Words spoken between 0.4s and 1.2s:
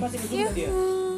di Zoom?